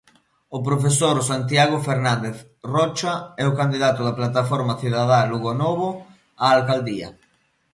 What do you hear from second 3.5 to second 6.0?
candidato da plataforma cidadá Lugonovo